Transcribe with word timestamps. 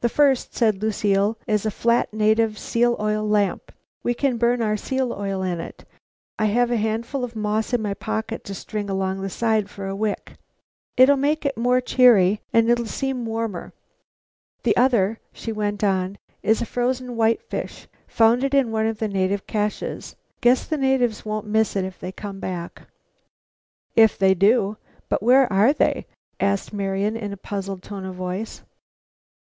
"The 0.00 0.08
first," 0.08 0.54
said 0.54 0.80
Lucile, 0.80 1.36
"is 1.48 1.66
a 1.66 1.72
flat, 1.72 2.14
native 2.14 2.56
seal 2.56 2.96
oil 3.00 3.28
lamp. 3.28 3.72
We 4.04 4.14
can 4.14 4.36
burn 4.36 4.62
our 4.62 4.76
seal 4.76 5.12
oil 5.12 5.42
in 5.42 5.58
it. 5.58 5.84
I 6.38 6.44
have 6.44 6.70
a 6.70 6.76
handful 6.76 7.24
of 7.24 7.34
moss 7.34 7.72
in 7.74 7.82
my 7.82 7.94
pocket 7.94 8.44
to 8.44 8.54
string 8.54 8.88
along 8.88 9.22
the 9.22 9.28
side 9.28 9.68
for 9.68 9.92
wick. 9.96 10.34
It'll 10.96 11.16
make 11.16 11.44
it 11.44 11.56
more 11.56 11.80
cheery 11.80 12.40
and 12.52 12.70
it'll 12.70 12.86
seem 12.86 13.26
warmer. 13.26 13.72
The 14.62 14.76
other," 14.76 15.18
she 15.32 15.50
went 15.50 15.82
on, 15.82 16.16
"is 16.44 16.62
a 16.62 16.64
frozen 16.64 17.16
whitefish; 17.16 17.88
found 18.06 18.44
it 18.44 18.54
on 18.54 18.70
one 18.70 18.86
of 18.86 19.00
the 19.00 19.40
caches. 19.48 20.14
Guess 20.40 20.68
the 20.68 20.76
natives 20.76 21.24
won't 21.24 21.44
miss 21.44 21.74
it 21.74 21.84
if 21.84 21.98
they 21.98 22.12
come 22.12 22.38
back." 22.38 22.82
"If 23.96 24.16
they 24.16 24.34
do. 24.34 24.76
But 25.08 25.24
where 25.24 25.52
are 25.52 25.72
they?" 25.72 26.06
asked 26.38 26.72
Marian 26.72 27.16
in 27.16 27.32
a 27.32 27.36
puzzled 27.36 27.82
tone 27.82 28.04
of 28.04 28.14
voice. 28.14 28.62